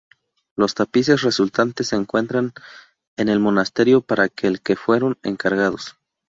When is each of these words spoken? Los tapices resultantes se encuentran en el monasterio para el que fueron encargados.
Los 0.55 0.73
tapices 0.73 1.21
resultantes 1.21 1.89
se 1.89 1.95
encuentran 1.95 2.53
en 3.17 3.29
el 3.29 3.39
monasterio 3.39 4.01
para 4.01 4.31
el 4.41 4.59
que 4.59 4.75
fueron 4.75 5.19
encargados. 5.21 5.95